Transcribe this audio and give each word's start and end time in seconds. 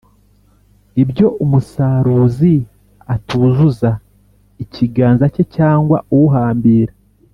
Ibyo 1.03 1.27
umusaruziatuzuza 1.43 3.89
ikiganzacye 4.63 5.43
cyangwa 5.55 5.97
uhambira 6.21 6.93